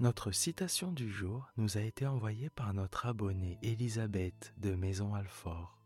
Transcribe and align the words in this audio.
Notre 0.00 0.30
citation 0.30 0.92
du 0.92 1.10
jour 1.10 1.50
nous 1.56 1.76
a 1.76 1.80
été 1.80 2.06
envoyée 2.06 2.50
par 2.50 2.72
notre 2.72 3.06
abonnée 3.06 3.58
Elisabeth 3.62 4.54
de 4.56 4.76
Maison 4.76 5.12
Alfort. 5.14 5.76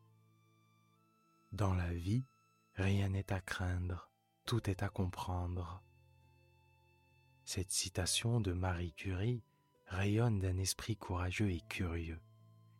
Dans 1.51 1.73
la 1.73 1.95
vie, 1.95 2.27
rien 2.75 3.09
n'est 3.09 3.33
à 3.33 3.41
craindre, 3.41 4.11
tout 4.45 4.69
est 4.69 4.83
à 4.83 4.91
comprendre. 4.91 5.83
Cette 7.47 7.71
citation 7.71 8.43
de 8.43 8.53
Marie 8.53 8.93
Curie 8.93 9.45
rayonne 9.87 10.41
d'un 10.41 10.59
esprit 10.59 10.99
courageux 10.99 11.51
et 11.51 11.63
curieux 11.71 12.21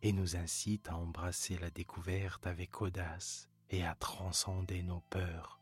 et 0.03 0.13
nous 0.13 0.35
incite 0.35 0.87
à 0.89 0.97
embrasser 0.97 1.57
la 1.57 1.71
découverte 1.71 2.45
avec 2.45 2.79
audace 2.79 3.49
et 3.71 3.83
à 3.83 3.95
transcender 3.95 4.83
nos 4.83 5.01
peurs. 5.09 5.59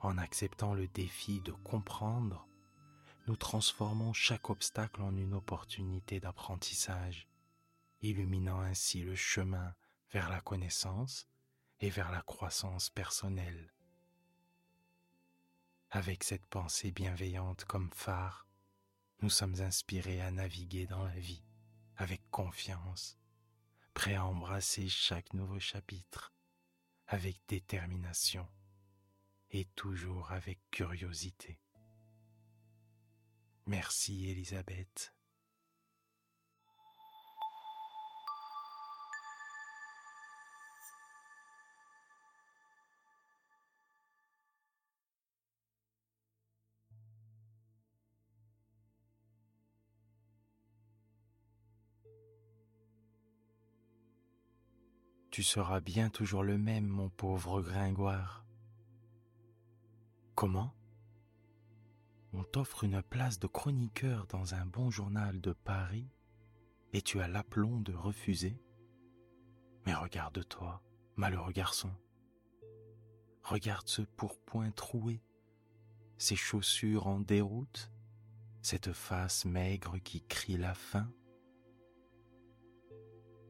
En 0.00 0.16
acceptant 0.16 0.72
le 0.72 0.88
défi 0.88 1.42
de 1.42 1.52
comprendre, 1.52 2.48
nous 3.26 3.36
transformons 3.36 4.12
chaque 4.12 4.50
obstacle 4.50 5.00
en 5.00 5.16
une 5.16 5.34
opportunité 5.34 6.20
d'apprentissage, 6.20 7.26
illuminant 8.02 8.60
ainsi 8.60 9.02
le 9.02 9.16
chemin 9.16 9.74
vers 10.12 10.28
la 10.28 10.40
connaissance 10.40 11.26
et 11.80 11.88
vers 11.88 12.12
la 12.12 12.22
croissance 12.22 12.90
personnelle. 12.90 13.72
Avec 15.90 16.24
cette 16.24 16.46
pensée 16.46 16.90
bienveillante 16.90 17.64
comme 17.64 17.90
phare, 17.92 18.46
nous 19.22 19.30
sommes 19.30 19.60
inspirés 19.60 20.20
à 20.20 20.30
naviguer 20.30 20.86
dans 20.86 21.04
la 21.04 21.18
vie 21.18 21.44
avec 21.96 22.28
confiance, 22.30 23.18
prêts 23.94 24.16
à 24.16 24.26
embrasser 24.26 24.88
chaque 24.88 25.32
nouveau 25.32 25.60
chapitre 25.60 26.32
avec 27.06 27.40
détermination 27.48 28.46
et 29.50 29.64
toujours 29.76 30.32
avec 30.32 30.58
curiosité. 30.70 31.60
Merci 33.66 34.30
Elisabeth. 34.30 35.14
Tu 55.34 55.42
seras 55.42 55.80
bien 55.80 56.10
toujours 56.10 56.44
le 56.44 56.58
même, 56.58 56.86
mon 56.86 57.08
pauvre 57.08 57.60
Gringoire. 57.60 58.46
Comment? 60.36 60.72
On 62.34 62.42
t'offre 62.42 62.84
une 62.84 63.02
place 63.02 63.38
de 63.38 63.46
chroniqueur 63.46 64.26
dans 64.26 64.54
un 64.54 64.66
bon 64.66 64.90
journal 64.90 65.40
de 65.40 65.52
Paris 65.52 66.08
et 66.92 67.00
tu 67.00 67.20
as 67.20 67.28
l'aplomb 67.28 67.80
de 67.80 67.94
refuser 67.94 68.60
Mais 69.86 69.94
regarde-toi, 69.94 70.82
malheureux 71.16 71.52
garçon. 71.52 71.90
Regarde 73.42 73.86
ce 73.86 74.02
pourpoint 74.02 74.70
troué, 74.72 75.22
ces 76.18 76.34
chaussures 76.34 77.06
en 77.06 77.20
déroute, 77.20 77.92
cette 78.62 78.92
face 78.92 79.44
maigre 79.44 79.98
qui 79.98 80.22
crie 80.22 80.56
la 80.56 80.74
faim. 80.74 81.12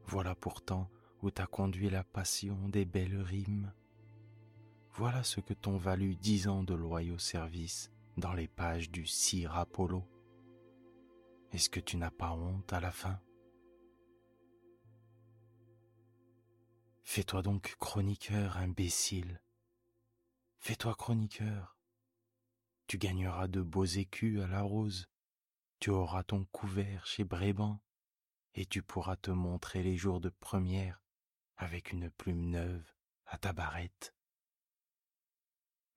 Voilà 0.05 0.35
pourtant 0.35 0.91
où 1.23 1.31
t'a 1.31 1.47
conduit 1.47 1.89
la 1.89 2.03
passion 2.03 2.69
des 2.69 2.85
belles 2.85 3.21
rimes. 3.21 3.73
Voilà 4.91 5.23
ce 5.23 5.39
que 5.39 5.53
t'ont 5.53 5.77
valu 5.77 6.15
dix 6.15 6.47
ans 6.47 6.63
de 6.63 6.75
loyaux 6.75 7.17
services 7.17 7.91
dans 8.17 8.33
les 8.33 8.47
pages 8.47 8.89
du 8.89 9.05
Sire 9.05 9.55
Apollo 9.55 10.07
Est-ce 11.51 11.69
que 11.69 11.79
tu 11.79 11.97
n'as 11.97 12.11
pas 12.11 12.31
honte 12.31 12.71
à 12.71 12.79
la 12.79 12.91
fin? 12.91 13.19
Fais-toi 17.03 17.41
donc 17.41 17.75
chroniqueur, 17.79 18.57
imbécile. 18.57 19.41
Fais-toi 20.59 20.95
chroniqueur. 20.95 21.77
Tu 22.87 22.97
gagneras 22.97 23.47
de 23.47 23.61
beaux 23.61 23.85
écus 23.85 24.41
à 24.41 24.47
la 24.47 24.61
rose. 24.61 25.07
Tu 25.79 25.89
auras 25.89 26.23
ton 26.23 26.45
couvert 26.45 27.05
chez 27.05 27.23
Bréban 27.23 27.79
et 28.53 28.65
tu 28.65 28.81
pourras 28.81 29.17
te 29.17 29.31
montrer 29.31 29.83
les 29.83 29.97
jours 29.97 30.21
de 30.21 30.29
première 30.29 31.03
avec 31.57 31.91
une 31.91 32.09
plume 32.09 32.49
neuve 32.49 32.93
à 33.25 33.37
ta 33.37 33.53
barrette. 33.53 34.13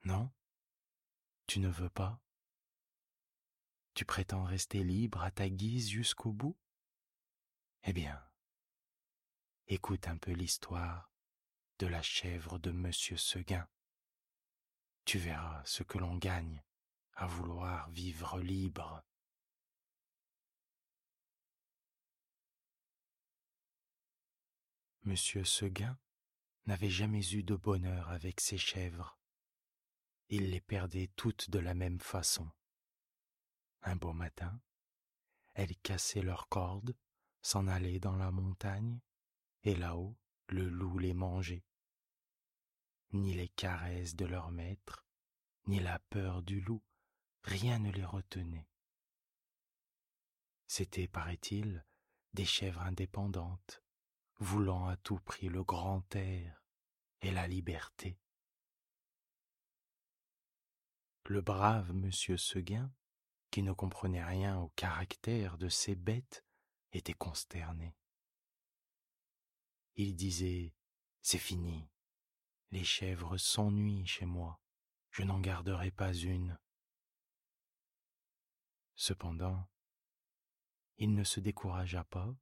Non? 0.04 0.30
Tu 1.48 1.60
ne 1.60 1.68
veux 1.68 1.88
pas? 1.88 2.20
Tu 3.94 4.04
prétends 4.04 4.44
rester 4.44 4.84
libre 4.84 5.22
à 5.22 5.30
ta 5.30 5.48
guise 5.48 5.88
jusqu'au 5.88 6.30
bout? 6.30 6.58
Eh 7.84 7.94
bien, 7.94 8.22
écoute 9.66 10.08
un 10.08 10.18
peu 10.18 10.32
l'histoire 10.32 11.10
de 11.78 11.86
la 11.86 12.02
chèvre 12.02 12.58
de 12.58 12.70
Monsieur 12.70 13.16
Seguin. 13.16 13.66
Tu 15.06 15.18
verras 15.18 15.64
ce 15.64 15.82
que 15.82 15.96
l'on 15.96 16.16
gagne 16.18 16.62
à 17.14 17.26
vouloir 17.26 17.88
vivre 17.90 18.38
libre. 18.40 19.02
Monsieur 25.04 25.44
Seguin 25.44 25.98
n'avait 26.66 26.90
jamais 26.90 27.26
eu 27.32 27.42
de 27.42 27.56
bonheur 27.56 28.10
avec 28.10 28.42
ses 28.42 28.58
chèvres 28.58 29.17
il 30.28 30.50
les 30.50 30.60
perdait 30.60 31.10
toutes 31.16 31.50
de 31.50 31.58
la 31.58 31.74
même 31.74 32.00
façon. 32.00 32.50
Un 33.82 33.96
beau 33.96 34.12
matin, 34.12 34.60
elles 35.54 35.76
cassaient 35.76 36.22
leurs 36.22 36.48
cordes, 36.48 36.96
s'en 37.42 37.66
allaient 37.66 38.00
dans 38.00 38.16
la 38.16 38.30
montagne, 38.30 39.00
et 39.62 39.74
là-haut 39.74 40.16
le 40.48 40.68
loup 40.68 40.98
les 40.98 41.14
mangeait. 41.14 41.64
Ni 43.12 43.34
les 43.34 43.48
caresses 43.48 44.16
de 44.16 44.26
leur 44.26 44.50
maître, 44.50 45.06
ni 45.66 45.80
la 45.80 45.98
peur 45.98 46.42
du 46.42 46.60
loup, 46.60 46.82
rien 47.42 47.78
ne 47.78 47.90
les 47.90 48.04
retenait. 48.04 48.68
C'étaient, 50.66 51.08
paraît-il, 51.08 51.84
des 52.34 52.44
chèvres 52.44 52.82
indépendantes, 52.82 53.82
voulant 54.38 54.86
à 54.86 54.96
tout 54.96 55.18
prix 55.20 55.48
le 55.48 55.64
grand 55.64 56.14
air 56.14 56.62
et 57.22 57.30
la 57.30 57.48
liberté. 57.48 58.18
Le 61.30 61.42
brave 61.42 61.92
monsieur 61.92 62.38
Seguin, 62.38 62.90
qui 63.50 63.62
ne 63.62 63.72
comprenait 63.72 64.24
rien 64.24 64.56
au 64.60 64.70
caractère 64.70 65.58
de 65.58 65.68
ces 65.68 65.94
bêtes, 65.94 66.42
était 66.92 67.12
consterné. 67.12 67.94
Il 69.96 70.16
disait 70.16 70.72
C'est 71.20 71.36
fini, 71.36 71.86
les 72.70 72.82
chèvres 72.82 73.36
s'ennuient 73.36 74.06
chez 74.06 74.24
moi, 74.24 74.58
je 75.10 75.22
n'en 75.22 75.38
garderai 75.38 75.90
pas 75.90 76.14
une. 76.14 76.58
Cependant, 78.94 79.68
il 80.96 81.12
ne 81.12 81.24
se 81.24 81.40
découragea 81.40 82.04
pas, 82.04 82.34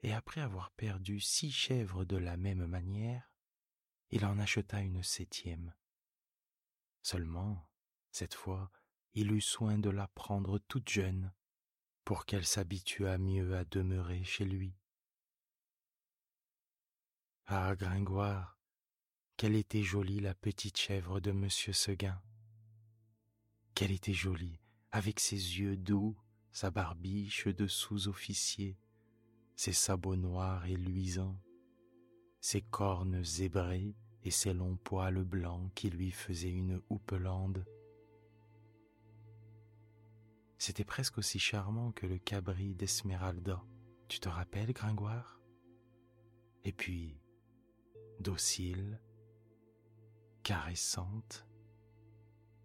et 0.00 0.14
après 0.14 0.40
avoir 0.40 0.70
perdu 0.70 1.20
six 1.20 1.52
chèvres 1.52 2.06
de 2.06 2.16
la 2.16 2.38
même 2.38 2.64
manière, 2.64 3.30
il 4.08 4.24
en 4.24 4.38
acheta 4.38 4.80
une 4.80 5.02
septième. 5.02 5.74
Seulement, 7.02 7.68
cette 8.14 8.34
fois, 8.34 8.70
il 9.14 9.32
eut 9.32 9.40
soin 9.40 9.76
de 9.76 9.90
la 9.90 10.06
prendre 10.06 10.60
toute 10.60 10.88
jeune, 10.88 11.32
pour 12.04 12.26
qu'elle 12.26 12.46
s'habitue 12.46 13.06
mieux 13.18 13.56
à 13.56 13.64
demeurer 13.64 14.22
chez 14.22 14.44
lui. 14.44 14.76
Ah, 17.46 17.74
Gringoire, 17.74 18.56
quelle 19.36 19.56
était 19.56 19.82
jolie 19.82 20.20
la 20.20 20.32
petite 20.32 20.76
chèvre 20.76 21.18
de 21.18 21.32
monsieur 21.32 21.72
Seguin. 21.72 22.22
Qu'elle 23.74 23.90
était 23.90 24.12
jolie, 24.12 24.60
avec 24.92 25.18
ses 25.18 25.34
yeux 25.34 25.76
doux, 25.76 26.16
sa 26.52 26.70
barbiche 26.70 27.48
de 27.48 27.66
sous-officier, 27.66 28.78
ses 29.56 29.72
sabots 29.72 30.14
noirs 30.14 30.66
et 30.66 30.76
luisants, 30.76 31.42
ses 32.40 32.62
cornes 32.62 33.24
zébrées 33.24 33.96
et 34.22 34.30
ses 34.30 34.54
longs 34.54 34.76
poils 34.76 35.24
blancs 35.24 35.74
qui 35.74 35.90
lui 35.90 36.12
faisaient 36.12 36.52
une 36.52 36.80
houppelande. 36.90 37.66
C'était 40.66 40.82
presque 40.82 41.18
aussi 41.18 41.38
charmant 41.38 41.92
que 41.92 42.06
le 42.06 42.16
cabri 42.16 42.74
d'Esmeralda. 42.74 43.62
Tu 44.08 44.18
te 44.18 44.30
rappelles, 44.30 44.72
Gringoire? 44.72 45.38
Et 46.64 46.72
puis, 46.72 47.20
docile, 48.18 48.98
caressante, 50.42 51.46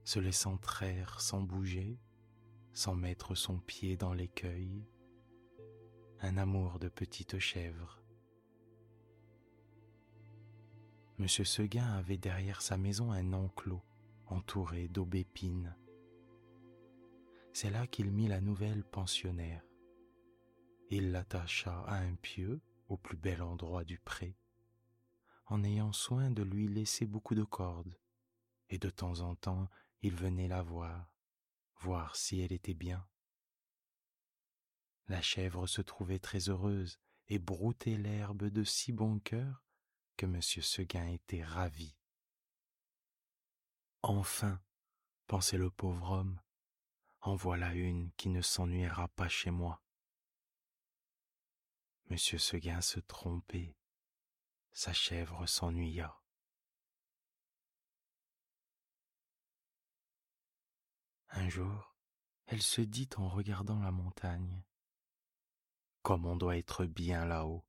se 0.05 0.17
laissant 0.17 0.55
traire 0.55 1.19
sans 1.19 1.41
bouger, 1.41 1.99
sans 2.71 2.95
mettre 2.95 3.35
son 3.35 3.59
pied 3.59 3.97
dans 3.97 4.13
l'écueil, 4.13 4.87
un 6.21 6.37
amour 6.37 6.79
de 6.79 6.87
petite 6.87 7.37
chèvre. 7.37 8.01
Monsieur 11.17 11.43
Seguin 11.43 11.97
avait 11.97 12.15
derrière 12.15 12.61
sa 12.61 12.77
maison 12.77 13.11
un 13.11 13.33
enclos 13.33 13.83
entouré 14.27 14.87
d'aubépines. 14.87 15.75
C'est 17.61 17.71
là 17.71 17.87
qu'il 17.87 18.09
mit 18.09 18.29
la 18.29 18.39
nouvelle 18.39 18.85
pensionnaire. 18.85 19.61
Il 20.89 21.11
l'attacha 21.11 21.81
à 21.87 21.95
un 21.95 22.15
pieu 22.15 22.61
au 22.87 22.95
plus 22.95 23.17
bel 23.17 23.41
endroit 23.41 23.83
du 23.83 23.99
pré, 23.99 24.37
en 25.47 25.65
ayant 25.65 25.91
soin 25.91 26.31
de 26.31 26.41
lui 26.41 26.69
laisser 26.69 27.05
beaucoup 27.05 27.35
de 27.35 27.43
cordes, 27.43 27.99
et 28.69 28.77
de 28.77 28.89
temps 28.89 29.19
en 29.19 29.35
temps 29.35 29.67
il 30.01 30.15
venait 30.15 30.47
la 30.47 30.61
voir, 30.61 31.13
voir 31.81 32.15
si 32.15 32.39
elle 32.39 32.53
était 32.53 32.73
bien. 32.73 33.05
La 35.09 35.21
chèvre 35.21 35.67
se 35.67 35.81
trouvait 35.81 36.19
très 36.19 36.47
heureuse 36.47 36.97
et 37.27 37.39
broutait 37.39 37.97
l'herbe 37.97 38.45
de 38.45 38.63
si 38.63 38.93
bon 38.93 39.19
cœur 39.19 39.65
que 40.15 40.25
M. 40.25 40.41
Seguin 40.41 41.07
était 41.07 41.43
ravi. 41.43 41.97
Enfin, 44.01 44.61
pensait 45.27 45.57
le 45.57 45.69
pauvre 45.69 46.11
homme, 46.11 46.39
en 47.21 47.35
voilà 47.35 47.73
une 47.73 48.11
qui 48.13 48.29
ne 48.29 48.41
s'ennuiera 48.41 49.07
pas 49.09 49.27
chez 49.27 49.51
moi. 49.51 49.81
M. 52.09 52.17
Seguin 52.17 52.81
se 52.81 52.99
trompait, 52.99 53.75
sa 54.71 54.93
chèvre 54.93 55.45
s'ennuya. 55.47 56.19
Un 61.31 61.47
jour, 61.49 61.95
elle 62.47 62.63
se 62.63 62.81
dit 62.81 63.09
en 63.17 63.29
regardant 63.29 63.79
la 63.79 63.91
montagne. 63.91 64.63
Comme 66.01 66.25
on 66.25 66.35
doit 66.35 66.57
être 66.57 66.85
bien 66.85 67.25
là-haut. 67.25 67.63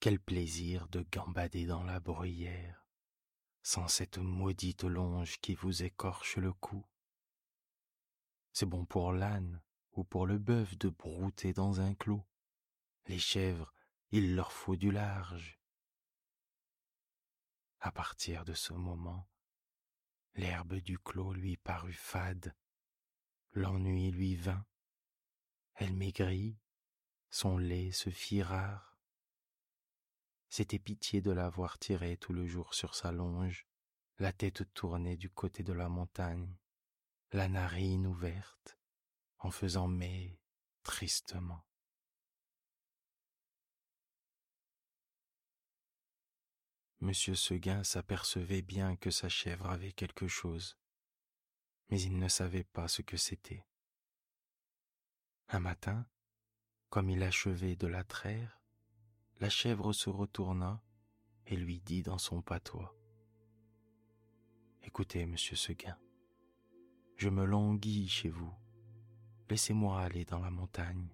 Quel 0.00 0.20
plaisir 0.20 0.88
de 0.88 1.06
gambader 1.10 1.64
dans 1.64 1.82
la 1.82 2.00
bruyère, 2.00 2.86
sans 3.62 3.88
cette 3.88 4.18
maudite 4.18 4.84
longe 4.84 5.38
qui 5.40 5.54
vous 5.54 5.82
écorche 5.82 6.36
le 6.36 6.52
cou. 6.52 6.84
C'est 8.58 8.66
bon 8.66 8.84
pour 8.86 9.12
l'âne 9.12 9.62
ou 9.92 10.02
pour 10.02 10.26
le 10.26 10.36
bœuf 10.36 10.76
de 10.78 10.88
brouter 10.88 11.52
dans 11.52 11.80
un 11.80 11.94
clos. 11.94 12.26
Les 13.06 13.20
chèvres, 13.20 13.72
il 14.10 14.34
leur 14.34 14.50
faut 14.50 14.74
du 14.74 14.90
large. 14.90 15.60
À 17.78 17.92
partir 17.92 18.44
de 18.44 18.54
ce 18.54 18.72
moment, 18.72 19.28
L'herbe 20.34 20.74
du 20.74 20.98
clos 20.98 21.32
lui 21.34 21.56
parut 21.56 21.92
fade, 21.92 22.52
l'ennui 23.52 24.10
lui 24.10 24.34
vint, 24.34 24.66
elle 25.74 25.94
maigrit, 25.94 26.58
son 27.30 27.58
lait 27.58 27.92
se 27.92 28.10
fit 28.10 28.42
rare. 28.42 28.98
C'était 30.48 30.80
pitié 30.80 31.20
de 31.20 31.30
la 31.30 31.48
voir 31.48 31.78
tirer 31.78 32.16
tout 32.16 32.32
le 32.32 32.44
jour 32.44 32.74
sur 32.74 32.96
sa 32.96 33.12
longe, 33.12 33.68
la 34.18 34.32
tête 34.32 34.64
tournée 34.74 35.16
du 35.16 35.30
côté 35.30 35.62
de 35.62 35.72
la 35.72 35.88
montagne, 35.88 36.58
la 37.32 37.48
narine 37.48 38.06
ouverte, 38.06 38.78
en 39.38 39.50
faisant 39.50 39.88
mais 39.88 40.38
tristement. 40.82 41.62
Monsieur 47.00 47.34
Seguin 47.34 47.84
s'apercevait 47.84 48.62
bien 48.62 48.96
que 48.96 49.10
sa 49.10 49.28
chèvre 49.28 49.66
avait 49.70 49.92
quelque 49.92 50.26
chose, 50.26 50.78
mais 51.90 52.00
il 52.00 52.18
ne 52.18 52.28
savait 52.28 52.64
pas 52.64 52.88
ce 52.88 53.02
que 53.02 53.16
c'était. 53.16 53.64
Un 55.48 55.60
matin, 55.60 56.06
comme 56.88 57.10
il 57.10 57.22
achevait 57.22 57.76
de 57.76 57.86
la 57.86 58.04
traire, 58.04 58.60
la 59.38 59.50
chèvre 59.50 59.92
se 59.92 60.10
retourna 60.10 60.82
et 61.46 61.56
lui 61.56 61.80
dit 61.80 62.02
dans 62.02 62.18
son 62.18 62.42
patois 62.42 62.94
Écoutez, 64.82 65.26
monsieur 65.26 65.56
Seguin, 65.56 65.98
je 67.18 67.28
me 67.28 67.44
languis 67.44 68.08
chez 68.08 68.30
vous. 68.30 68.52
Laissez-moi 69.50 70.00
aller 70.00 70.24
dans 70.24 70.38
la 70.38 70.50
montagne. 70.50 71.08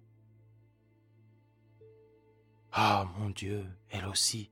Ah, 2.71 3.11
mon 3.17 3.31
Dieu, 3.31 3.65
elle 3.89 4.05
aussi, 4.05 4.51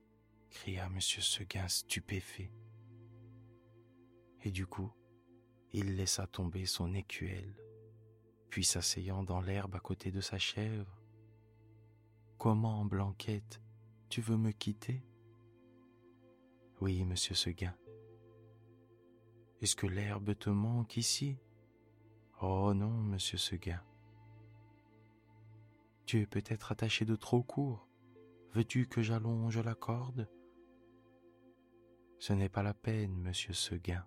cria 0.50 0.86
M. 0.86 1.00
Seguin 1.00 1.68
stupéfait. 1.68 2.50
Et 4.42 4.50
du 4.50 4.66
coup, 4.66 4.92
il 5.72 5.96
laissa 5.96 6.26
tomber 6.26 6.66
son 6.66 6.92
écuelle, 6.92 7.54
puis 8.50 8.64
s'asseyant 8.64 9.22
dans 9.22 9.40
l'herbe 9.40 9.76
à 9.76 9.80
côté 9.80 10.10
de 10.10 10.20
sa 10.20 10.38
chèvre. 10.38 11.00
Comment, 12.36 12.84
Blanquette, 12.84 13.60
tu 14.08 14.20
veux 14.20 14.36
me 14.36 14.50
quitter? 14.50 15.06
Oui, 16.80 17.04
monsieur 17.04 17.36
Seguin. 17.36 17.76
Est-ce 19.60 19.76
que 19.76 19.86
l'herbe 19.86 20.36
te 20.36 20.50
manque 20.50 20.96
ici? 20.96 21.38
Oh 22.46 22.74
non, 22.74 22.90
monsieur 22.90 23.38
Seguin. 23.38 23.82
Tu 26.04 26.20
es 26.20 26.26
peut-être 26.26 26.72
attaché 26.72 27.06
de 27.06 27.16
trop 27.16 27.42
court. 27.42 27.88
Veux-tu 28.52 28.86
que 28.86 29.00
j'allonge 29.00 29.56
la 29.56 29.74
corde? 29.74 30.30
Ce 32.18 32.34
n'est 32.34 32.50
pas 32.50 32.62
la 32.62 32.74
peine, 32.74 33.16
monsieur 33.16 33.54
Seguin. 33.54 34.06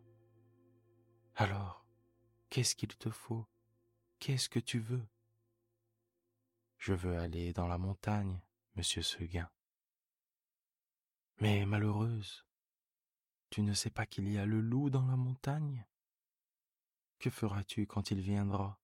Alors, 1.36 1.84
qu'est-ce 2.52 2.76
qu'il 2.76 2.96
te 2.96 3.10
faut? 3.10 3.48
Qu'est-ce 4.20 4.50
que 4.50 4.60
tu 4.60 4.78
veux? 4.78 5.08
Je 6.78 6.94
veux 6.94 7.18
aller 7.18 7.54
dans 7.54 7.68
la 7.68 7.80
montagne, 7.80 8.40
monsieur 8.76 9.02
Seguin. 9.02 9.50
Mais 11.42 11.66
malheureuse, 11.66 12.46
tu 13.50 13.64
ne 13.64 13.74
sais 13.74 13.90
pas 13.90 14.06
qu'il 14.06 14.32
y 14.32 14.38
a 14.38 14.46
le 14.46 14.62
loup 14.62 14.92
dans 14.92 15.08
la 15.08 15.18
montagne? 15.18 15.88
Que 17.20 17.30
feras-tu 17.30 17.88
quand 17.88 18.12
il 18.12 18.22
viendra? 18.22 18.80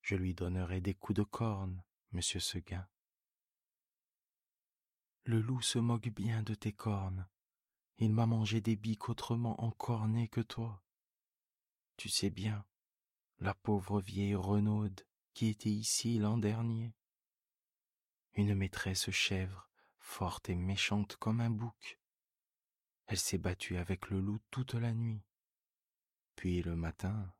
Je 0.00 0.16
lui 0.16 0.34
donnerai 0.34 0.80
des 0.80 0.94
coups 0.94 1.18
de 1.18 1.22
corne, 1.22 1.82
monsieur 2.12 2.40
Seguin. 2.40 2.88
Le 5.24 5.40
loup 5.40 5.60
se 5.60 5.78
moque 5.78 6.08
bien 6.08 6.42
de 6.42 6.54
tes 6.54 6.72
cornes. 6.72 7.28
Il 7.98 8.14
m'a 8.14 8.24
mangé 8.24 8.62
des 8.62 8.76
biques 8.76 9.10
autrement 9.10 9.62
encornées 9.62 10.28
que 10.28 10.40
toi. 10.40 10.82
Tu 11.98 12.08
sais 12.08 12.30
bien, 12.30 12.64
la 13.40 13.52
pauvre 13.54 14.00
vieille 14.00 14.34
Renaude 14.34 15.04
qui 15.34 15.48
était 15.48 15.68
ici 15.68 16.18
l'an 16.18 16.38
dernier. 16.38 16.94
Une 18.32 18.54
maîtresse 18.54 19.10
chèvre, 19.10 19.68
forte 19.98 20.48
et 20.48 20.54
méchante 20.54 21.16
comme 21.16 21.40
un 21.40 21.50
bouc. 21.50 22.00
Elle 23.06 23.18
s'est 23.18 23.38
battue 23.38 23.76
avec 23.76 24.08
le 24.08 24.20
loup 24.20 24.38
toute 24.50 24.74
la 24.74 24.94
nuit. 24.94 25.22
Puis 26.38 26.62
le 26.62 26.76
matin, 26.76 27.34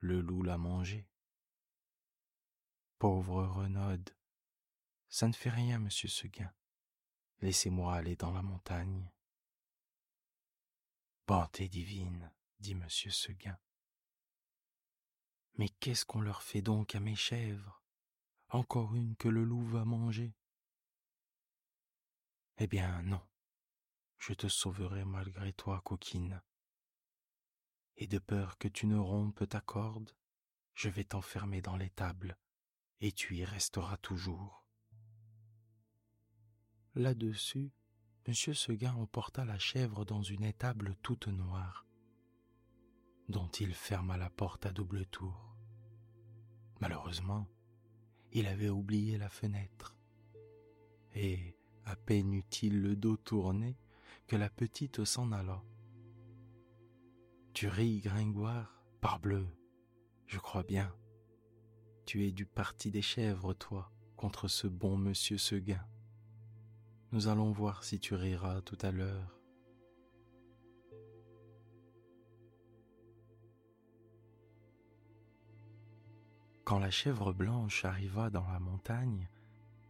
le 0.00 0.20
loup 0.20 0.42
l'a 0.42 0.58
mangée. 0.58 1.08
Pauvre 2.98 3.42
Renaude, 3.42 4.14
ça 5.08 5.28
ne 5.28 5.32
fait 5.32 5.48
rien, 5.48 5.78
monsieur 5.78 6.10
Seguin. 6.10 6.52
Laissez-moi 7.40 7.94
aller 7.94 8.14
dans 8.14 8.30
la 8.30 8.42
montagne. 8.42 9.10
Bonté 11.26 11.70
divine, 11.70 12.30
dit 12.60 12.74
monsieur 12.74 13.10
Seguin. 13.10 13.58
Mais 15.54 15.70
qu'est-ce 15.70 16.04
qu'on 16.04 16.20
leur 16.20 16.42
fait 16.42 16.60
donc 16.60 16.94
à 16.94 17.00
mes 17.00 17.16
chèvres? 17.16 17.82
Encore 18.50 18.94
une 18.94 19.16
que 19.16 19.28
le 19.28 19.42
loup 19.42 19.64
va 19.64 19.86
manger 19.86 20.36
Eh 22.58 22.66
bien, 22.66 23.00
non, 23.04 23.26
je 24.18 24.34
te 24.34 24.48
sauverai 24.48 25.06
malgré 25.06 25.54
toi, 25.54 25.80
coquine. 25.80 26.42
Et 28.02 28.08
de 28.08 28.18
peur 28.18 28.58
que 28.58 28.66
tu 28.66 28.88
ne 28.88 28.98
rompes 28.98 29.48
ta 29.48 29.60
corde, 29.60 30.10
je 30.74 30.88
vais 30.88 31.04
t'enfermer 31.04 31.62
dans 31.62 31.76
l'étable, 31.76 32.36
et 33.00 33.12
tu 33.12 33.36
y 33.36 33.44
resteras 33.44 33.96
toujours. 33.98 34.66
Là-dessus, 36.96 37.70
M. 38.26 38.34
Seguin 38.34 38.92
emporta 38.94 39.44
la 39.44 39.56
chèvre 39.56 40.04
dans 40.04 40.20
une 40.20 40.42
étable 40.42 40.96
toute 41.04 41.28
noire, 41.28 41.86
dont 43.28 43.46
il 43.60 43.72
ferma 43.72 44.16
la 44.16 44.30
porte 44.30 44.66
à 44.66 44.72
double 44.72 45.06
tour. 45.06 45.56
Malheureusement, 46.80 47.46
il 48.32 48.48
avait 48.48 48.68
oublié 48.68 49.16
la 49.16 49.28
fenêtre, 49.28 49.96
et 51.14 51.56
à 51.84 51.94
peine 51.94 52.34
eut-il 52.34 52.82
le 52.82 52.96
dos 52.96 53.16
tourné 53.16 53.78
que 54.26 54.34
la 54.34 54.50
petite 54.50 55.04
s'en 55.04 55.30
alla. 55.30 55.62
Tu 57.54 57.68
ris, 57.68 58.00
Gringoire, 58.00 58.82
parbleu, 59.02 59.46
je 60.26 60.38
crois 60.38 60.62
bien. 60.62 60.90
Tu 62.06 62.26
es 62.26 62.32
du 62.32 62.46
parti 62.46 62.90
des 62.90 63.02
chèvres, 63.02 63.52
toi, 63.52 63.92
contre 64.16 64.48
ce 64.48 64.66
bon 64.66 64.96
monsieur 64.96 65.36
Seguin. 65.36 65.84
Nous 67.12 67.28
allons 67.28 67.52
voir 67.52 67.84
si 67.84 68.00
tu 68.00 68.14
riras 68.14 68.62
tout 68.62 68.78
à 68.80 68.90
l'heure. 68.90 69.38
Quand 76.64 76.78
la 76.78 76.90
chèvre 76.90 77.34
blanche 77.34 77.84
arriva 77.84 78.30
dans 78.30 78.48
la 78.48 78.60
montagne, 78.60 79.28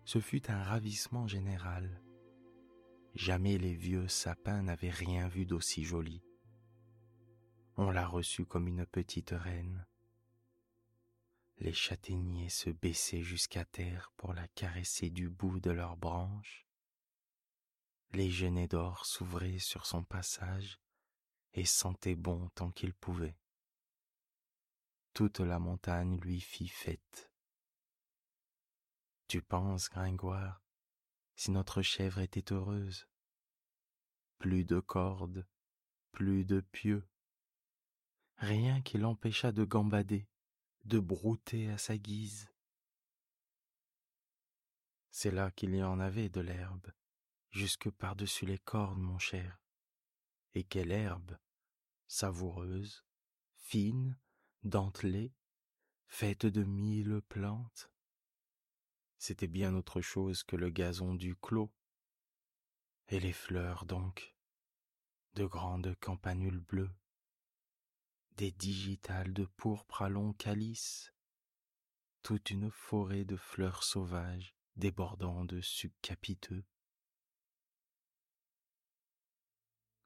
ce 0.04 0.19
fut 0.19 0.50
un 0.50 0.64
ravissement 0.64 1.28
général. 1.28 2.02
Jamais 3.14 3.57
les 3.57 3.75
vieux 3.75 4.09
sapins 4.09 4.62
n'avaient 4.62 4.90
rien 4.90 5.28
vu 5.28 5.47
d'aussi 5.47 5.85
joli. 5.85 6.23
On 7.76 7.91
la 7.91 8.07
reçut 8.07 8.45
comme 8.45 8.69
une 8.69 8.85
petite 8.85 9.31
reine. 9.31 9.87
Les 11.59 11.73
châtaigniers 11.73 12.50
se 12.50 12.69
baissaient 12.69 13.23
jusqu'à 13.23 13.64
terre 13.64 14.12
pour 14.17 14.35
la 14.35 14.47
caresser 14.49 15.09
du 15.09 15.31
bout 15.31 15.59
de 15.59 15.71
leurs 15.71 15.97
branches. 15.97 16.67
Les 18.12 18.31
genêts 18.31 18.69
d'or 18.69 19.07
s'ouvraient 19.07 19.59
sur 19.59 19.87
son 19.87 20.05
passage 20.05 20.81
et 21.55 21.64
sentaient 21.64 22.14
bon 22.14 22.50
tant 22.55 22.71
qu'ils 22.71 22.93
pouvaient. 22.93 23.38
Toute 25.14 25.41
la 25.41 25.59
montagne 25.59 26.19
lui 26.19 26.41
fit 26.41 26.69
fête. 26.69 27.31
Tu 29.29 29.41
penses, 29.41 29.88
Gringoire, 29.88 30.62
si 31.37 31.50
notre 31.50 31.81
chèvre 31.81 32.19
était 32.19 32.52
heureuse? 32.52 33.09
Plus 34.38 34.64
de 34.64 34.79
cordes, 34.79 35.47
plus 36.12 36.45
de 36.45 36.61
pieux, 36.61 37.09
rien 38.42 38.80
qui 38.82 38.99
l'empêchât 38.99 39.52
de 39.52 39.64
gambader, 39.64 40.26
de 40.84 40.99
brouter 40.99 41.70
à 41.70 41.78
sa 41.78 41.96
guise. 41.96 42.50
C'est 45.11 45.30
là 45.30 45.52
qu'il 45.52 45.75
y 45.76 45.82
en 45.82 46.00
avait 46.00 46.28
de 46.28 46.40
l'herbe, 46.40 46.90
jusque 47.50 47.88
par-dessus 47.90 48.44
les 48.44 48.58
cornes, 48.58 49.00
mon 49.00 49.18
cher. 49.18 49.62
Et 50.54 50.64
quelle 50.64 50.90
herbe, 50.90 51.38
savoureuse, 52.08 53.04
fine, 53.58 54.18
dentelée, 54.64 55.32
faite 56.08 56.44
de 56.46 56.64
mille 56.64 57.22
plantes. 57.28 57.92
C'était 59.18 59.46
bien 59.46 59.72
autre 59.75 60.00
chose 60.00 60.42
que 60.42 60.56
le 60.56 60.70
gazon 60.70 61.14
du 61.14 61.37
clos. 61.37 61.72
Et 63.06 63.20
les 63.20 63.32
fleurs 63.32 63.84
donc, 63.84 64.34
de 65.34 65.44
grandes 65.46 65.94
campanules 66.00 66.61
bleues, 66.61 66.90
des 68.37 68.51
digitales 68.53 69.33
de 69.33 69.45
pourpre 69.45 70.03
à 70.03 70.09
longs 70.09 70.33
calices, 70.33 71.12
toute 72.23 72.51
une 72.51 72.71
forêt 72.71 73.25
de 73.25 73.37
fleurs 73.37 73.83
sauvages 73.83 74.55
débordant 74.77 75.45
de 75.45 75.61
sucs 75.61 76.01
capiteux. 76.01 76.65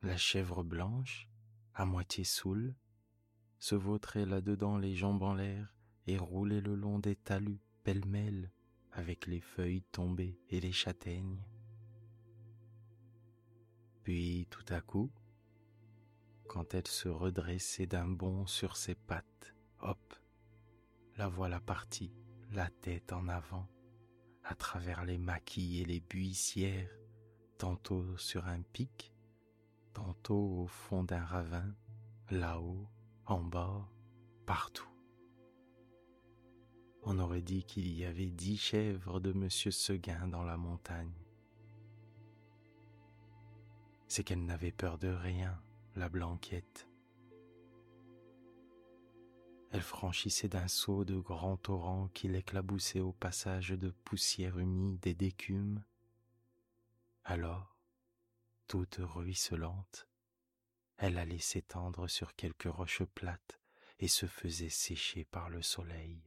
La 0.03 0.17
chèvre 0.17 0.63
blanche, 0.63 1.29
à 1.75 1.85
moitié 1.85 2.25
saoule, 2.25 2.75
se 3.59 3.75
vautrait 3.75 4.27
là-dedans 4.27 4.79
les 4.79 4.95
jambes 4.95 5.23
en 5.23 5.35
l'air 5.35 5.75
et 6.07 6.19
roulait 6.19 6.61
le 6.61 6.75
long 6.75 6.99
des 6.99 7.17
talus 7.17 7.61
pêle-mêle 7.83 8.53
avec 8.93 9.27
les 9.27 9.41
feuilles 9.41 9.85
tombées 9.93 10.39
et 10.49 10.61
les 10.61 10.73
châtaignes. 10.73 11.43
Puis 14.03 14.47
tout 14.51 14.65
à 14.69 14.81
coup, 14.81 15.11
quand 16.49 16.75
elle 16.75 16.87
se 16.87 17.09
redressait 17.09 17.87
d'un 17.87 18.09
bond 18.09 18.47
sur 18.47 18.77
ses 18.77 18.95
pattes, 18.95 19.55
hop, 19.81 20.15
la 21.17 21.29
voilà 21.29 21.61
partie, 21.61 22.13
la 22.53 22.69
tête 22.69 23.13
en 23.13 23.29
avant, 23.29 23.69
à 24.45 24.55
travers 24.55 25.05
les 25.05 25.19
maquis 25.19 25.81
et 25.81 25.85
les 25.85 26.01
buissières, 26.01 26.91
tantôt 27.59 28.17
sur 28.17 28.47
un 28.47 28.63
pic, 28.63 29.15
tantôt 29.93 30.63
au 30.63 30.67
fond 30.67 31.05
d'un 31.05 31.25
ravin, 31.25 31.75
là-haut, 32.31 32.87
en 33.27 33.41
bas, 33.41 33.89
partout. 34.45 34.89
On 37.03 37.19
aurait 37.19 37.43
dit 37.43 37.65
qu'il 37.65 37.93
y 37.93 38.05
avait 38.05 38.31
dix 38.31 38.57
chèvres 38.57 39.21
de 39.21 39.33
Monsieur 39.33 39.71
Seguin 39.71 40.27
dans 40.29 40.43
la 40.43 40.57
montagne. 40.57 41.15
C'est 44.09 44.25
qu'elle 44.25 44.45
n'avait 44.45 44.73
peur 44.73 44.99
de 44.99 45.09
rien, 45.09 45.61
la 45.97 46.09
blanquette. 46.09 46.89
Elle 49.71 49.83
franchissait 49.83 50.49
d'un 50.49 50.69
saut 50.69 51.05
de 51.05 51.19
grands 51.19 51.57
torrents 51.57 52.09
qui 52.09 52.29
l'éclaboussaient 52.29 53.01
au 53.01 53.13
passage 53.13 53.71
de 53.71 53.91
poussière 54.05 54.59
humide 54.59 55.07
et 55.07 55.15
d'écume. 55.15 55.85
Alors, 57.25 57.77
toute 58.69 58.97
ruisselante, 59.01 60.07
elle 60.99 61.19
allait 61.19 61.39
s'étendre 61.39 62.09
sur 62.09 62.35
quelques 62.35 62.71
roches 62.71 63.05
plates 63.05 63.61
et 63.99 64.09
se 64.09 64.27
faisait 64.27 64.69
sécher 64.69 65.25
par 65.25 65.49
le 65.49 65.63
soleil. 65.63 66.23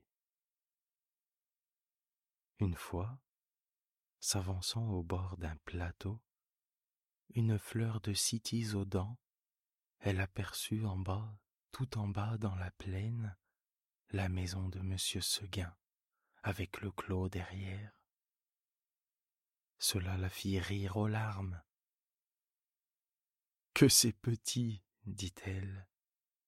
Une 2.59 2.75
fois, 2.75 3.19
s'avançant 4.19 4.89
au 4.89 5.03
bord 5.03 5.37
d'un 5.37 5.55
plateau, 5.63 6.19
une 7.35 7.57
fleur 7.57 8.01
de 8.01 8.13
cytise 8.13 8.75
elle 9.99 10.19
aperçut 10.19 10.85
en 10.85 10.97
bas, 10.97 11.37
tout 11.71 11.97
en 11.97 12.07
bas 12.07 12.37
dans 12.37 12.55
la 12.55 12.71
plaine, 12.71 13.35
la 14.11 14.29
maison 14.29 14.69
de 14.69 14.79
monsieur 14.79 15.21
Seguin, 15.21 15.75
avec 16.43 16.81
le 16.81 16.91
clos 16.91 17.29
derrière. 17.29 17.91
Cela 19.77 20.17
la 20.17 20.29
fit 20.29 20.59
rire 20.59 20.97
aux 20.97 21.07
larmes, 21.07 21.61
que 23.73 23.87
c'est 23.87 24.13
petit, 24.13 24.83
dit-elle. 25.05 25.87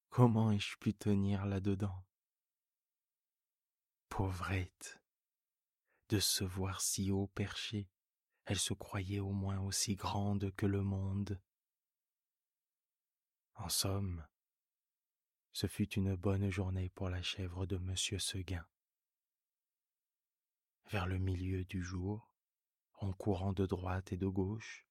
Comment 0.09 0.51
ai-je 0.51 0.75
pu 0.77 0.93
tenir 0.93 1.45
là-dedans? 1.45 2.05
Pauvrette, 4.09 5.01
de 6.09 6.19
se 6.19 6.43
voir 6.43 6.81
si 6.81 7.09
haut 7.09 7.27
perché, 7.27 7.89
elle 8.43 8.59
se 8.59 8.73
croyait 8.73 9.21
au 9.21 9.31
moins 9.31 9.59
aussi 9.61 9.95
grande 9.95 10.51
que 10.55 10.65
le 10.65 10.81
monde. 10.81 11.39
En 13.61 13.69
somme, 13.69 14.25
ce 15.51 15.67
fut 15.67 15.93
une 15.93 16.15
bonne 16.15 16.49
journée 16.49 16.89
pour 16.89 17.09
la 17.09 17.21
chèvre 17.21 17.67
de 17.67 17.77
monsieur 17.77 18.17
Seguin. 18.17 18.65
Vers 20.89 21.05
le 21.05 21.19
milieu 21.19 21.63
du 21.65 21.83
jour, 21.83 22.33
en 22.95 23.13
courant 23.13 23.53
de 23.53 23.67
droite 23.67 24.13
et 24.13 24.17
de 24.17 24.25
gauche, 24.25 24.87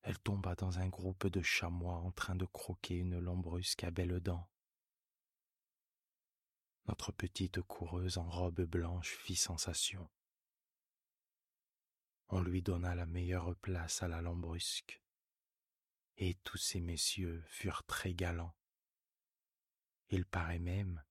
elle 0.00 0.18
tomba 0.18 0.54
dans 0.54 0.78
un 0.78 0.88
groupe 0.88 1.26
de 1.26 1.42
chamois 1.42 1.96
en 1.96 2.10
train 2.10 2.36
de 2.36 2.46
croquer 2.46 2.94
une 2.94 3.18
lambrusque 3.18 3.84
à 3.84 3.90
belles 3.90 4.20
dents. 4.20 4.48
Notre 6.86 7.12
petite 7.12 7.60
coureuse 7.60 8.16
en 8.16 8.30
robe 8.30 8.62
blanche 8.62 9.10
fit 9.10 9.36
sensation. 9.36 10.08
On 12.30 12.40
lui 12.40 12.62
donna 12.62 12.94
la 12.94 13.04
meilleure 13.04 13.54
place 13.56 14.02
à 14.02 14.08
la 14.08 14.22
lambrusque, 14.22 15.02
et 16.18 16.34
tous 16.42 16.58
ces 16.58 16.80
messieurs 16.80 17.42
furent 17.46 17.84
très 17.84 18.12
galants. 18.12 18.54
Il 20.10 20.24
paraît 20.24 20.58
même, 20.58 21.02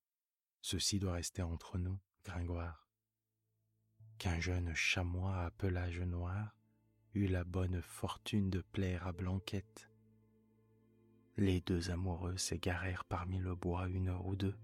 ceci 0.62 1.00
doit 1.00 1.14
rester 1.14 1.42
entre 1.42 1.78
nous, 1.78 1.98
Gringoire, 2.26 2.90
qu'un 4.18 4.40
jeune 4.40 4.74
chamois 4.76 5.46
à 5.46 5.52
pelage 5.52 6.02
noir 6.02 6.58
eut 7.14 7.28
la 7.28 7.46
bonne 7.46 7.82
fortune 7.82 8.50
de 8.50 8.62
plaire 8.62 9.08
à 9.08 9.14
Blanquette. 9.14 9.90
Les 11.38 11.62
deux 11.62 11.90
amoureux 11.90 12.38
s'égarèrent 12.38 13.06
parmi 13.06 13.40
le 13.40 13.56
bois 13.56 13.88
une 13.88 14.10
heure 14.10 14.26
ou 14.26 14.36
deux, 14.36 14.58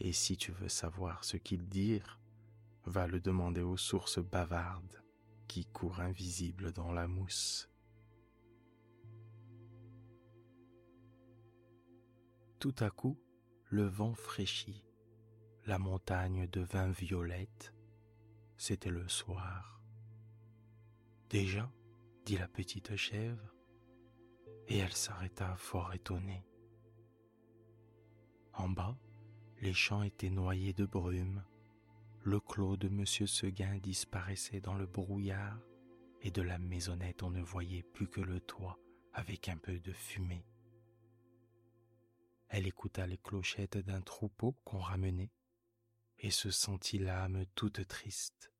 et 0.00 0.12
si 0.12 0.36
tu 0.36 0.50
veux 0.50 0.68
savoir 0.68 1.24
ce 1.24 1.36
qu'ils 1.36 1.68
dirent, 1.68 2.18
va 2.86 3.06
le 3.06 3.20
demander 3.20 3.60
aux 3.60 3.76
sources 3.76 4.18
bavardes 4.18 5.02
qui 5.46 5.64
courent 5.66 6.00
invisibles 6.00 6.72
dans 6.72 6.92
la 6.92 7.06
mousse. 7.06 7.70
Tout 12.64 12.82
à 12.82 12.88
coup, 12.88 13.20
le 13.68 13.84
vent 13.84 14.14
fraîchit, 14.14 14.86
la 15.66 15.78
montagne 15.78 16.46
devint 16.46 16.88
violette. 16.88 17.74
C'était 18.56 18.88
le 18.88 19.06
soir. 19.06 19.82
Déjà, 21.28 21.70
dit 22.24 22.38
la 22.38 22.48
petite 22.48 22.96
chèvre, 22.96 23.54
et 24.66 24.78
elle 24.78 24.94
s'arrêta 24.94 25.54
fort 25.56 25.92
étonnée. 25.92 26.42
En 28.54 28.70
bas, 28.70 28.96
les 29.60 29.74
champs 29.74 30.02
étaient 30.02 30.30
noyés 30.30 30.72
de 30.72 30.86
brume, 30.86 31.44
le 32.22 32.40
clos 32.40 32.78
de 32.78 32.88
M. 32.88 33.04
Seguin 33.04 33.76
disparaissait 33.76 34.62
dans 34.62 34.72
le 34.72 34.86
brouillard, 34.86 35.60
et 36.22 36.30
de 36.30 36.40
la 36.40 36.56
maisonnette 36.56 37.22
on 37.24 37.30
ne 37.30 37.42
voyait 37.42 37.82
plus 37.82 38.08
que 38.08 38.22
le 38.22 38.40
toit 38.40 38.78
avec 39.12 39.50
un 39.50 39.58
peu 39.58 39.78
de 39.80 39.92
fumée. 39.92 40.46
Elle 42.48 42.66
écouta 42.66 43.06
les 43.06 43.18
clochettes 43.18 43.78
d'un 43.78 44.00
troupeau 44.00 44.52
qu'on 44.64 44.78
ramenait 44.78 45.32
et 46.18 46.30
se 46.30 46.50
sentit 46.50 46.98
l'âme 46.98 47.44
toute 47.54 47.86
triste. 47.86 48.52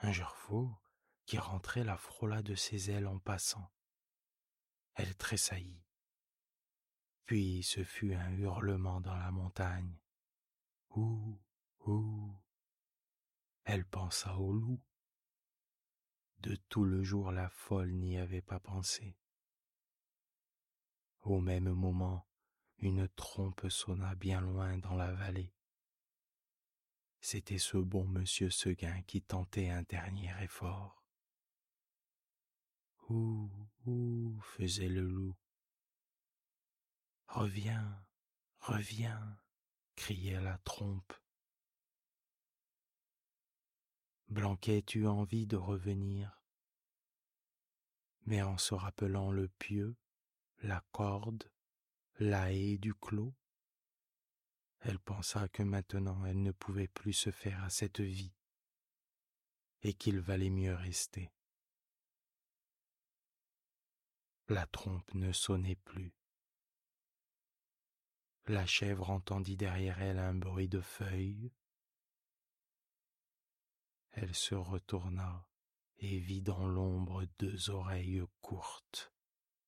Un 0.00 0.12
gerfaut 0.12 0.70
qui 1.26 1.38
rentrait 1.38 1.84
la 1.84 1.96
frôla 1.96 2.42
de 2.42 2.54
ses 2.54 2.90
ailes 2.90 3.06
en 3.06 3.18
passant. 3.18 3.70
Elle 4.94 5.16
tressaillit. 5.16 5.84
Puis 7.24 7.62
ce 7.62 7.84
fut 7.84 8.14
un 8.14 8.30
hurlement 8.32 9.00
dans 9.00 9.16
la 9.16 9.30
montagne. 9.30 9.98
Ouh, 10.96 11.38
ouh. 11.86 12.34
Elle 13.64 13.84
pensa 13.84 14.38
au 14.38 14.52
loup. 14.52 14.80
De 16.40 16.56
tout 16.68 16.84
le 16.84 17.02
jour 17.02 17.30
la 17.30 17.50
folle 17.50 17.92
n'y 17.92 18.16
avait 18.16 18.40
pas 18.40 18.60
pensé. 18.60 19.16
Au 21.28 21.40
même 21.40 21.70
moment, 21.74 22.26
une 22.78 23.06
trompe 23.06 23.68
sonna 23.68 24.14
bien 24.14 24.40
loin 24.40 24.78
dans 24.78 24.94
la 24.94 25.12
vallée. 25.12 25.52
C'était 27.20 27.58
ce 27.58 27.76
bon 27.76 28.08
monsieur 28.08 28.48
Seguin 28.48 29.02
qui 29.02 29.20
tentait 29.20 29.68
un 29.68 29.82
dernier 29.82 30.32
effort. 30.40 31.04
Ouh, 33.10 33.50
ouh, 33.84 34.40
faisait 34.40 34.88
le 34.88 35.02
loup. 35.02 35.36
Reviens, 37.26 38.02
reviens, 38.60 39.38
criait 39.96 40.40
la 40.40 40.56
trompe. 40.56 41.12
Blanquet 44.28 44.82
eut 44.94 45.06
envie 45.06 45.46
de 45.46 45.56
revenir, 45.56 46.42
mais 48.24 48.40
en 48.40 48.56
se 48.56 48.72
rappelant 48.72 49.30
le 49.30 49.48
pieu, 49.48 49.94
la 50.62 50.84
corde, 50.92 51.50
la 52.18 52.52
haie 52.52 52.78
du 52.78 52.94
clos, 52.94 53.34
elle 54.80 54.98
pensa 54.98 55.48
que 55.48 55.62
maintenant 55.62 56.24
elle 56.24 56.42
ne 56.42 56.52
pouvait 56.52 56.88
plus 56.88 57.12
se 57.12 57.30
faire 57.30 57.62
à 57.64 57.70
cette 57.70 58.00
vie 58.00 58.34
et 59.82 59.94
qu'il 59.94 60.20
valait 60.20 60.50
mieux 60.50 60.74
rester. 60.74 61.32
La 64.48 64.66
trompe 64.66 65.12
ne 65.14 65.32
sonnait 65.32 65.76
plus. 65.76 66.14
La 68.46 68.64
chèvre 68.64 69.10
entendit 69.10 69.56
derrière 69.56 70.00
elle 70.00 70.18
un 70.18 70.34
bruit 70.34 70.68
de 70.68 70.80
feuilles. 70.80 71.52
Elle 74.12 74.34
se 74.34 74.54
retourna 74.54 75.46
et 75.98 76.18
vit 76.18 76.40
dans 76.40 76.66
l'ombre 76.66 77.26
deux 77.38 77.70
oreilles 77.70 78.22
courtes, 78.40 79.12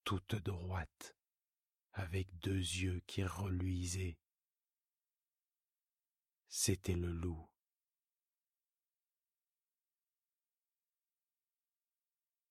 toutes 0.04 0.37
droites, 0.37 1.16
avec 1.92 2.38
deux 2.38 2.59
yeux 2.59 3.00
qui 3.07 3.25
reluisaient. 3.25 4.19
C'était 6.48 6.96
le 6.96 7.12
loup. 7.12 7.48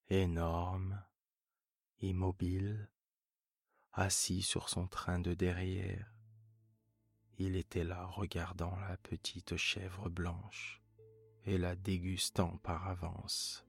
Énorme, 0.10 1.04
immobile, 2.00 2.89
assis 3.91 4.41
sur 4.41 4.69
son 4.69 4.88
train 4.88 5.19
de 5.19 5.34
derrière, 5.34 6.13
il 7.38 7.56
était 7.56 7.84
là 7.84 8.06
regardant 8.06 8.76
la 8.78 8.97
petite 8.97 9.56
chèvre 9.56 10.10
blanche 10.10 10.82
et 11.45 11.58
la 11.58 11.76
dégustant 11.76 12.58
par 12.58 12.88
avance. 12.88 13.65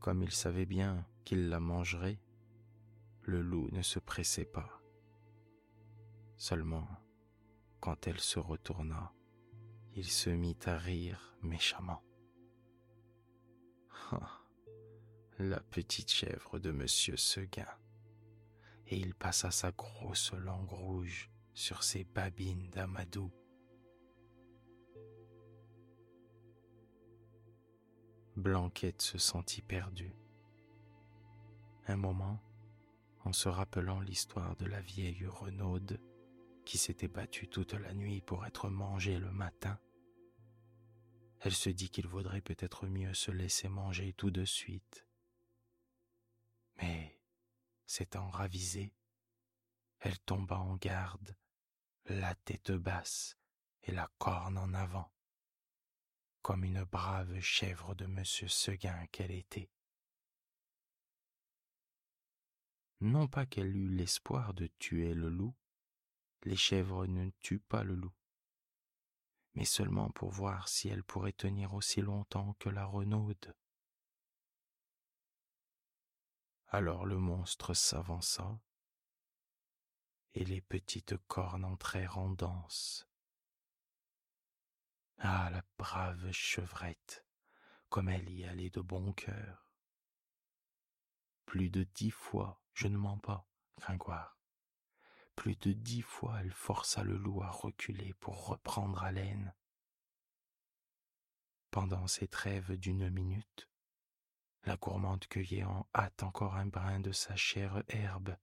Comme 0.00 0.22
il 0.22 0.32
savait 0.32 0.66
bien 0.66 1.06
qu'il 1.24 1.50
la 1.50 1.60
mangerait, 1.60 2.18
le 3.22 3.42
loup 3.42 3.68
ne 3.70 3.82
se 3.82 3.98
pressait 3.98 4.46
pas. 4.46 4.80
Seulement, 6.36 6.88
quand 7.80 8.06
elle 8.06 8.18
se 8.18 8.38
retourna, 8.38 9.12
il 9.94 10.06
se 10.06 10.30
mit 10.30 10.56
à 10.64 10.78
rire 10.78 11.36
méchamment. 11.42 12.02
Ah, 14.10 14.40
la 15.38 15.60
petite 15.60 16.10
chèvre 16.10 16.58
de 16.58 16.70
Monsieur 16.70 17.16
Seguin. 17.16 17.68
Et 18.86 18.96
il 18.96 19.14
passa 19.14 19.50
sa 19.50 19.70
grosse 19.70 20.32
langue 20.32 20.70
rouge 20.70 21.30
sur 21.52 21.82
ses 21.82 22.04
babines 22.04 22.70
d'amadou. 22.70 23.30
Blanquette 28.40 29.02
se 29.02 29.18
sentit 29.18 29.60
perdue. 29.60 30.14
Un 31.86 31.96
moment, 31.96 32.40
en 33.24 33.32
se 33.32 33.48
rappelant 33.48 34.00
l'histoire 34.00 34.56
de 34.56 34.64
la 34.64 34.80
vieille 34.80 35.26
Renaude 35.26 36.00
qui 36.64 36.78
s'était 36.78 37.08
battue 37.08 37.48
toute 37.48 37.74
la 37.74 37.92
nuit 37.92 38.22
pour 38.22 38.46
être 38.46 38.70
mangée 38.70 39.18
le 39.18 39.30
matin, 39.30 39.78
elle 41.40 41.54
se 41.54 41.68
dit 41.68 41.90
qu'il 41.90 42.06
vaudrait 42.06 42.40
peut-être 42.40 42.86
mieux 42.86 43.12
se 43.12 43.30
laisser 43.30 43.68
manger 43.68 44.14
tout 44.14 44.30
de 44.30 44.44
suite. 44.44 45.06
Mais, 46.76 47.18
s'étant 47.86 48.30
ravisée, 48.30 48.94
elle 50.00 50.18
tomba 50.20 50.58
en 50.58 50.76
garde, 50.76 51.36
la 52.06 52.34
tête 52.34 52.72
basse 52.72 53.36
et 53.82 53.92
la 53.92 54.10
corne 54.18 54.56
en 54.56 54.72
avant, 54.72 55.10
comme 56.42 56.64
une 56.64 56.84
brave 56.84 57.40
chèvre 57.40 57.94
de 57.94 58.06
monsieur 58.06 58.48
Seguin 58.48 59.06
qu'elle 59.06 59.30
était. 59.30 59.70
Non 63.00 63.28
pas 63.28 63.46
qu'elle 63.46 63.76
eût 63.76 63.88
l'espoir 63.88 64.52
de 64.54 64.66
tuer 64.78 65.14
le 65.14 65.30
loup, 65.30 65.54
les 66.44 66.56
chèvres 66.56 67.06
ne 67.06 67.30
tuent 67.40 67.60
pas 67.60 67.82
le 67.82 67.94
loup, 67.94 68.14
mais 69.54 69.64
seulement 69.64 70.10
pour 70.10 70.30
voir 70.30 70.68
si 70.68 70.88
elle 70.88 71.04
pourrait 71.04 71.32
tenir 71.32 71.74
aussi 71.74 72.00
longtemps 72.00 72.54
que 72.54 72.68
la 72.68 72.84
renaude. 72.84 73.54
Alors 76.68 77.04
le 77.04 77.18
monstre 77.18 77.74
s'avança, 77.74 78.60
et 80.34 80.44
les 80.44 80.60
petites 80.60 81.16
cornes 81.26 81.64
entrèrent 81.64 82.18
en 82.18 82.30
danse. 82.30 83.09
Ah, 85.22 85.50
la 85.50 85.62
brave 85.76 86.32
chevrette, 86.32 87.26
comme 87.90 88.08
elle 88.08 88.30
y 88.30 88.44
allait 88.46 88.70
de 88.70 88.80
bon 88.80 89.12
cœur. 89.12 89.70
Plus 91.44 91.68
de 91.68 91.82
dix 91.82 92.10
fois 92.10 92.62
je 92.72 92.88
ne 92.88 92.96
mens 92.96 93.18
pas, 93.18 93.46
Gringoire. 93.76 94.38
Plus 95.36 95.56
de 95.56 95.74
dix 95.74 96.00
fois 96.00 96.40
elle 96.40 96.54
força 96.54 97.04
le 97.04 97.18
loup 97.18 97.42
à 97.42 97.50
reculer 97.50 98.14
pour 98.14 98.46
reprendre 98.46 99.02
haleine. 99.02 99.54
Pendant 101.70 102.06
ces 102.06 102.26
trêves 102.26 102.78
d'une 102.78 103.10
minute, 103.10 103.68
la 104.64 104.78
gourmande 104.78 105.26
cueillait 105.26 105.64
en 105.64 105.86
hâte 105.94 106.22
encore 106.22 106.56
un 106.56 106.66
brin 106.66 107.00
de 107.00 107.12
sa 107.12 107.36
chère 107.36 107.82
herbe. 107.88 108.38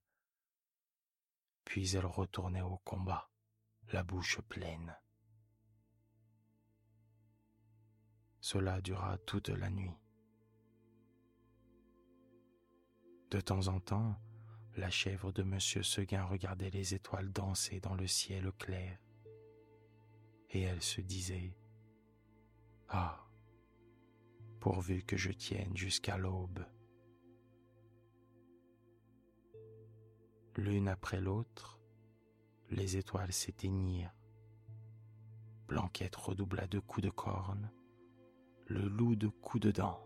Puis 1.64 1.96
elle 1.96 2.06
retournait 2.06 2.62
au 2.62 2.78
combat, 2.78 3.32
la 3.88 4.04
bouche 4.04 4.40
pleine. 4.42 4.96
Cela 8.50 8.80
dura 8.80 9.18
toute 9.26 9.50
la 9.50 9.68
nuit. 9.68 9.94
De 13.30 13.42
temps 13.42 13.68
en 13.68 13.78
temps, 13.78 14.16
la 14.74 14.88
chèvre 14.88 15.32
de 15.32 15.42
Monsieur 15.42 15.82
Seguin 15.82 16.24
regardait 16.24 16.70
les 16.70 16.94
étoiles 16.94 17.30
danser 17.30 17.78
dans 17.78 17.94
le 17.94 18.06
ciel 18.06 18.50
clair, 18.52 18.98
et 20.48 20.62
elle 20.62 20.80
se 20.80 21.02
disait 21.02 21.58
Ah, 22.88 23.22
pourvu 24.60 25.02
que 25.02 25.18
je 25.18 25.30
tienne 25.30 25.76
jusqu'à 25.76 26.16
l'aube. 26.16 26.64
L'une 30.56 30.88
après 30.88 31.20
l'autre, 31.20 31.78
les 32.70 32.96
étoiles 32.96 33.34
s'éteignirent. 33.34 34.14
Blanquette 35.66 36.16
redoubla 36.16 36.66
de 36.66 36.78
coups 36.78 37.04
de 37.04 37.10
corne, 37.10 37.70
le 38.68 38.86
loup 38.88 39.16
de 39.16 39.28
coups 39.28 39.64
de 39.64 39.70
dents. 39.70 40.00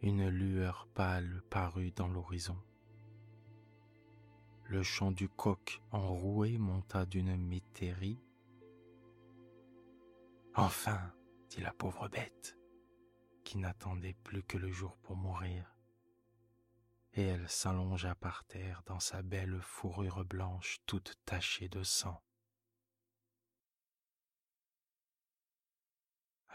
Une 0.00 0.28
lueur 0.28 0.88
pâle 0.94 1.42
parut 1.50 1.90
dans 1.90 2.08
l'horizon. 2.08 2.56
le 4.68 4.82
chant 4.82 5.10
du 5.10 5.30
coq 5.30 5.80
enroué 5.92 6.58
monta 6.58 7.06
d'une 7.06 7.36
métairie. 7.36 8.20
Enfin, 10.54 11.12
dit 11.48 11.62
la 11.62 11.72
pauvre 11.72 12.08
bête, 12.08 12.58
qui 13.44 13.56
n'attendait 13.56 14.16
plus 14.24 14.42
que 14.42 14.58
le 14.58 14.70
jour 14.70 14.96
pour 14.98 15.16
mourir, 15.16 15.74
et 17.14 17.22
elle 17.22 17.48
s'allongea 17.48 18.14
par 18.14 18.44
terre 18.44 18.82
dans 18.84 19.00
sa 19.00 19.22
belle 19.22 19.58
fourrure 19.62 20.24
blanche 20.24 20.80
toute 20.84 21.18
tachée 21.24 21.70
de 21.70 21.82
sang. 21.82 22.20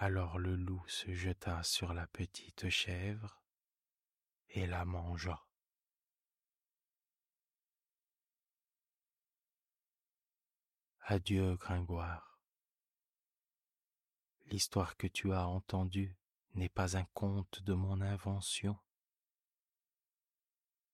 Alors 0.05 0.37
le 0.37 0.57
loup 0.57 0.83
se 0.89 1.13
jeta 1.13 1.63
sur 1.63 1.93
la 1.93 2.07
petite 2.07 2.69
chèvre 2.69 3.41
et 4.49 4.67
la 4.67 4.83
mangea. 4.83 5.47
Adieu, 11.03 11.55
Gringoire. 11.55 12.37
L'histoire 14.47 14.97
que 14.97 15.07
tu 15.07 15.31
as 15.31 15.47
entendue 15.47 16.17
n'est 16.55 16.67
pas 16.67 16.97
un 16.97 17.05
conte 17.13 17.61
de 17.61 17.73
mon 17.73 18.01
invention. 18.01 18.77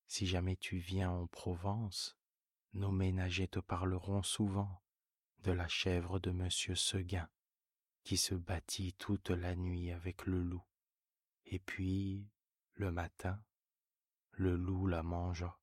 Si 0.05 0.27
jamais 0.27 0.55
tu 0.55 0.77
viens 0.77 1.09
en 1.09 1.25
Provence, 1.25 2.15
nos 2.73 2.91
ménagers 2.91 3.47
te 3.47 3.59
parleront 3.59 4.21
souvent 4.21 4.83
de 5.39 5.51
la 5.51 5.67
chèvre 5.67 6.19
de 6.19 6.29
monsieur 6.29 6.75
Seguin, 6.75 7.27
qui 8.03 8.17
se 8.17 8.35
battit 8.35 8.93
toute 8.93 9.29
la 9.29 9.55
nuit 9.55 9.91
avec 9.91 10.25
le 10.25 10.41
loup, 10.41 10.63
et 11.45 11.59
puis, 11.59 12.27
le 12.73 12.91
matin, 12.91 13.41
le 14.31 14.55
loup 14.55 14.87
la 14.87 15.03
mangea. 15.03 15.59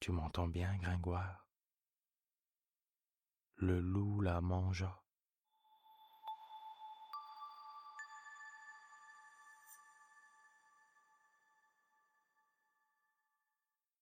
Tu 0.00 0.12
m'entends 0.12 0.48
bien, 0.48 0.76
Gringoire? 0.76 1.48
Le 3.56 3.80
loup 3.80 4.20
la 4.20 4.40
mangea. 4.40 5.03